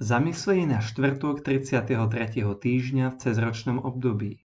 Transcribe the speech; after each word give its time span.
Zamyslenie 0.00 0.64
na 0.64 0.80
štvrtok 0.80 1.44
33. 1.44 1.92
týždňa 2.40 3.12
v 3.12 3.16
cezročnom 3.20 3.84
období. 3.84 4.40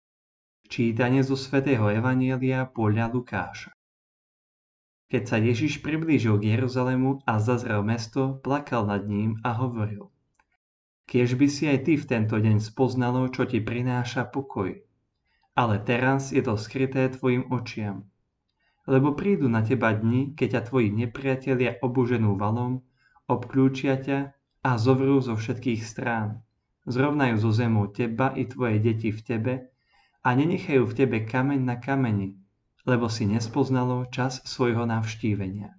Čítanie 0.65 1.21
zo 1.21 1.37
svätého 1.37 1.93
Evanielia 1.93 2.65
podľa 2.65 3.13
Lukáša. 3.13 3.77
Keď 5.13 5.23
sa 5.29 5.37
Ježiš 5.37 5.85
priblížil 5.85 6.41
k 6.41 6.57
Jeruzalému 6.57 7.29
a 7.29 7.37
zazrel 7.37 7.85
mesto, 7.85 8.41
plakal 8.41 8.89
nad 8.89 9.05
ním 9.05 9.45
a 9.45 9.53
hovoril. 9.61 10.09
Kiež 11.05 11.37
by 11.37 11.45
si 11.53 11.69
aj 11.69 11.85
ty 11.85 12.01
v 12.01 12.09
tento 12.09 12.41
deň 12.41 12.57
spoznalo, 12.57 13.29
čo 13.29 13.45
ti 13.45 13.61
prináša 13.61 14.33
pokoj. 14.33 14.73
Ale 15.53 15.77
teraz 15.85 16.33
je 16.33 16.41
to 16.41 16.57
skryté 16.57 17.13
tvojim 17.13 17.53
očiam. 17.53 18.09
Lebo 18.89 19.13
prídu 19.13 19.53
na 19.53 19.61
teba 19.61 19.93
dni, 19.93 20.33
keď 20.33 20.49
ťa 20.49 20.63
tvoji 20.73 20.89
nepriatelia 20.97 21.77
obuženú 21.85 22.41
valom, 22.41 22.81
obklúčia 23.29 24.01
ťa 24.01 24.33
a 24.63 24.79
zovrú 24.79 25.19
zo 25.19 25.35
všetkých 25.35 25.83
strán. 25.83 26.47
Zrovnajú 26.87 27.39
zo 27.39 27.51
zemou 27.51 27.91
teba 27.91 28.31
i 28.35 28.47
tvoje 28.47 28.79
deti 28.79 29.11
v 29.11 29.21
tebe 29.23 29.55
a 30.23 30.29
nenechajú 30.35 30.87
v 30.87 30.95
tebe 30.95 31.19
kameň 31.27 31.61
na 31.63 31.77
kameni, 31.79 32.39
lebo 32.87 33.11
si 33.11 33.27
nespoznalo 33.27 34.07
čas 34.11 34.43
svojho 34.47 34.87
navštívenia. 34.87 35.75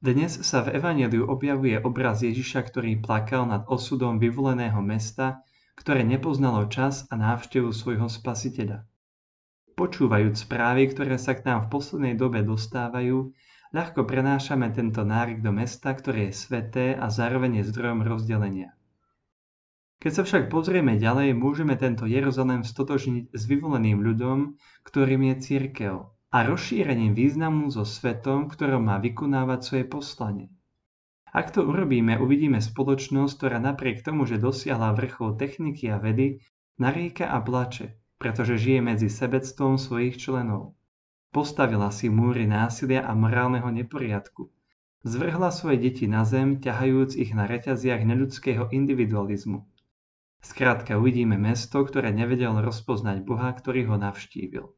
Dnes 0.00 0.32
sa 0.48 0.64
v 0.64 0.80
Evangeliu 0.80 1.28
objavuje 1.28 1.76
obraz 1.76 2.24
Ježiša, 2.24 2.72
ktorý 2.72 3.04
plakal 3.04 3.44
nad 3.44 3.68
osudom 3.68 4.16
vyvoleného 4.16 4.80
mesta, 4.80 5.44
ktoré 5.76 6.08
nepoznalo 6.08 6.64
čas 6.72 7.04
a 7.12 7.20
návštevu 7.20 7.68
svojho 7.68 8.08
spasiteľa. 8.08 8.88
Počúvajúc 9.76 10.48
správy, 10.48 10.88
ktoré 10.88 11.20
sa 11.20 11.36
k 11.36 11.44
nám 11.44 11.68
v 11.68 11.76
poslednej 11.76 12.14
dobe 12.16 12.40
dostávajú, 12.40 13.28
ľahko 13.70 14.02
prenášame 14.06 14.70
tento 14.74 15.06
nárik 15.06 15.42
do 15.42 15.54
mesta, 15.54 15.94
ktoré 15.94 16.30
je 16.30 16.38
sveté 16.38 16.86
a 16.98 17.06
zároveň 17.10 17.62
je 17.62 17.68
zdrojom 17.70 18.02
rozdelenia. 18.02 18.74
Keď 20.00 20.12
sa 20.16 20.22
však 20.24 20.48
pozrieme 20.48 20.96
ďalej, 20.96 21.36
môžeme 21.36 21.76
tento 21.76 22.08
Jeruzalém 22.08 22.64
stotožniť 22.64 23.36
s 23.36 23.42
vyvoleným 23.44 24.00
ľudom, 24.00 24.56
ktorým 24.82 25.28
je 25.28 25.34
církev 25.44 25.94
a 26.32 26.38
rozšírením 26.40 27.12
významu 27.12 27.68
so 27.68 27.84
svetom, 27.84 28.48
ktorom 28.48 28.88
má 28.88 28.96
vykonávať 28.96 29.60
svoje 29.60 29.84
poslanie. 29.84 30.48
Ak 31.30 31.52
to 31.54 31.62
urobíme, 31.62 32.18
uvidíme 32.18 32.58
spoločnosť, 32.58 33.32
ktorá 33.38 33.62
napriek 33.62 34.02
tomu, 34.02 34.26
že 34.26 34.40
dosiahla 34.40 34.96
vrchol 34.96 35.38
techniky 35.38 35.86
a 35.92 36.00
vedy, 36.00 36.42
naríka 36.80 37.28
a 37.28 37.38
plače, 37.38 38.00
pretože 38.18 38.58
žije 38.58 38.80
medzi 38.82 39.06
sebectvom 39.12 39.78
svojich 39.78 40.18
členov. 40.18 40.79
Postavila 41.30 41.94
si 41.94 42.10
múry 42.10 42.50
násilia 42.50 43.06
a 43.06 43.14
morálneho 43.14 43.70
neporiadku. 43.70 44.50
Zvrhla 45.06 45.54
svoje 45.54 45.78
deti 45.78 46.10
na 46.10 46.26
zem, 46.26 46.58
ťahajúc 46.58 47.14
ich 47.14 47.30
na 47.32 47.46
reťaziach 47.46 48.02
neľudského 48.02 48.74
individualizmu. 48.74 49.62
Skrátka 50.42 50.98
uvidíme 50.98 51.38
mesto, 51.38 51.78
ktoré 51.86 52.10
nevedel 52.10 52.58
rozpoznať 52.58 53.22
Boha, 53.22 53.54
ktorý 53.54 53.86
ho 53.92 53.96
navštívil. 54.00 54.74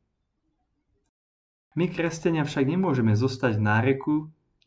My, 1.73 1.89
kresťania, 1.89 2.45
však 2.45 2.69
nemôžeme 2.69 3.17
zostať 3.17 3.57
v 3.57 3.65
náreku, 3.65 4.15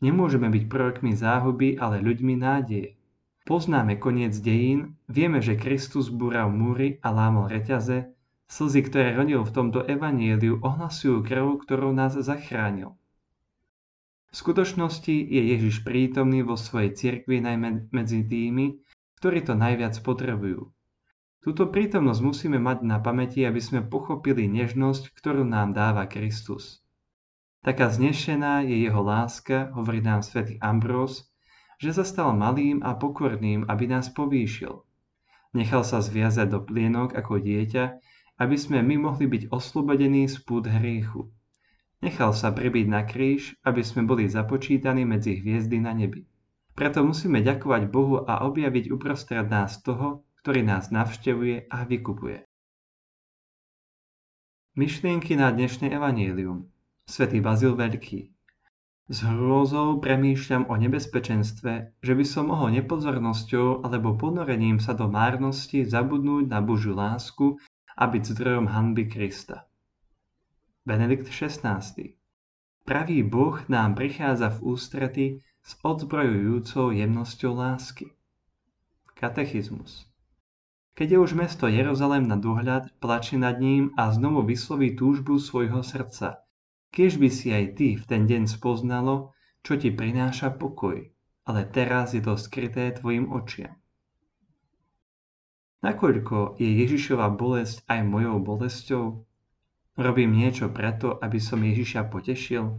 nemôžeme 0.02 0.50
byť 0.50 0.64
prorokmi 0.66 1.14
záhuby, 1.14 1.78
ale 1.78 2.02
ľuďmi 2.02 2.34
nádeje. 2.34 2.98
Poznáme 3.46 3.94
koniec 4.02 4.34
dejín, 4.42 4.98
vieme, 5.06 5.38
že 5.38 5.54
Kristus 5.54 6.10
búral 6.10 6.50
múry 6.50 6.98
a 6.98 7.14
lámol 7.14 7.46
reťaze, 7.46 8.10
Slzy, 8.46 8.86
ktoré 8.86 9.18
rodil 9.18 9.42
v 9.42 9.54
tomto 9.54 9.82
evanieliu, 9.82 10.62
ohlasujú 10.62 11.26
krv, 11.26 11.66
ktorou 11.66 11.90
nás 11.90 12.14
zachránil. 12.14 12.94
V 14.30 14.34
skutočnosti 14.34 15.10
je 15.12 15.42
Ježiš 15.56 15.82
prítomný 15.82 16.46
vo 16.46 16.54
svojej 16.54 16.94
cirkvi 16.94 17.42
najmä 17.42 17.90
medzi 17.90 18.22
tými, 18.22 18.78
ktorí 19.18 19.42
to 19.42 19.58
najviac 19.58 19.98
potrebujú. 19.98 20.70
Túto 21.42 21.70
prítomnosť 21.70 22.20
musíme 22.26 22.58
mať 22.58 22.82
na 22.82 22.98
pamäti, 22.98 23.46
aby 23.46 23.62
sme 23.62 23.86
pochopili 23.86 24.50
nežnosť, 24.50 25.14
ktorú 25.14 25.46
nám 25.46 25.74
dáva 25.74 26.10
Kristus. 26.10 26.82
Taká 27.66 27.90
znešená 27.90 28.62
je 28.66 28.86
jeho 28.86 29.02
láska, 29.02 29.74
hovorí 29.74 29.98
nám 30.02 30.22
svätý 30.22 30.58
Ambrós, 30.62 31.26
že 31.82 31.94
sa 31.94 32.06
stal 32.06 32.30
malým 32.34 32.82
a 32.82 32.94
pokorným, 32.94 33.66
aby 33.66 33.90
nás 33.90 34.10
povýšil. 34.10 34.86
Nechal 35.54 35.82
sa 35.82 35.98
zviazať 35.98 36.46
do 36.50 36.60
plienok 36.62 37.14
ako 37.14 37.42
dieťa 37.42 37.84
aby 38.36 38.56
sme 38.56 38.84
my 38.84 39.08
mohli 39.08 39.24
byť 39.28 39.42
oslobodení 39.48 40.28
z 40.28 40.36
pút 40.44 40.68
hriechu. 40.68 41.32
Nechal 42.04 42.36
sa 42.36 42.52
prebiť 42.52 42.86
na 42.92 43.08
kríž, 43.08 43.56
aby 43.64 43.80
sme 43.80 44.04
boli 44.04 44.28
započítaní 44.28 45.08
medzi 45.08 45.40
hviezdy 45.40 45.80
na 45.80 45.96
nebi. 45.96 46.28
Preto 46.76 47.00
musíme 47.00 47.40
ďakovať 47.40 47.88
Bohu 47.88 48.20
a 48.20 48.44
objaviť 48.44 48.92
uprostred 48.92 49.48
nás 49.48 49.80
toho, 49.80 50.28
ktorý 50.44 50.60
nás 50.60 50.92
navštevuje 50.92 51.72
a 51.72 51.88
vykupuje. 51.88 52.44
Myšlienky 54.76 55.40
na 55.40 55.48
dnešné 55.48 55.88
evanílium 55.88 56.68
Svetý 57.08 57.40
Bazil 57.40 57.72
Veľký 57.72 58.28
S 59.08 59.24
hrôzou 59.24 60.04
premýšľam 60.04 60.68
o 60.68 60.76
nebezpečenstve, 60.76 61.96
že 62.04 62.12
by 62.12 62.24
som 62.28 62.52
mohol 62.52 62.76
nepozornosťou 62.76 63.88
alebo 63.88 64.20
ponorením 64.20 64.76
sa 64.76 64.92
do 64.92 65.08
márnosti 65.08 65.88
zabudnúť 65.88 66.44
na 66.52 66.60
Božiu 66.60 66.92
lásku 66.92 67.56
a 67.96 68.04
byť 68.06 68.22
zdrojom 68.36 68.68
hanby 68.68 69.08
Krista. 69.08 69.64
Benedikt 70.84 71.32
XVI. 71.32 71.80
Pravý 72.84 73.24
Boh 73.24 73.58
nám 73.66 73.96
prichádza 73.96 74.52
v 74.54 74.58
ústrety 74.62 75.26
s 75.64 75.74
odzbrojujúcou 75.82 76.94
jemnosťou 76.94 77.52
lásky. 77.56 78.14
Katechizmus. 79.16 80.06
Keď 80.96 81.08
je 81.12 81.18
už 81.18 81.32
mesto 81.36 81.66
Jeruzalém 81.68 82.28
na 82.28 82.36
dohľad, 82.36 82.92
plače 83.00 83.40
nad 83.40 83.56
ním 83.60 83.92
a 83.96 84.12
znovu 84.12 84.44
vysloví 84.44 84.96
túžbu 84.96 85.40
svojho 85.40 85.80
srdca. 85.80 86.44
Kiež 86.92 87.16
by 87.16 87.28
si 87.32 87.52
aj 87.52 87.64
ty 87.76 87.88
v 87.96 88.04
ten 88.04 88.24
deň 88.24 88.48
spoznalo, 88.48 89.36
čo 89.60 89.76
ti 89.76 89.92
prináša 89.92 90.54
pokoj, 90.56 91.00
ale 91.48 91.60
teraz 91.68 92.14
je 92.16 92.22
to 92.24 92.36
skryté 92.40 92.92
tvojim 92.96 93.28
očiam. 93.28 93.76
Nakoľko 95.86 96.58
je 96.58 96.66
Ježišova 96.82 97.30
bolesť 97.38 97.86
aj 97.86 98.00
mojou 98.02 98.42
bolesťou? 98.42 99.22
Robím 99.94 100.34
niečo 100.34 100.66
preto, 100.66 101.14
aby 101.22 101.38
som 101.38 101.62
Ježiša 101.62 102.10
potešil? 102.10 102.74